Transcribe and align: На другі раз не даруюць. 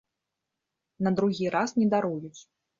На 1.09 1.13
другі 1.21 1.53
раз 1.59 1.69
не 1.83 1.89
даруюць. 1.95 2.37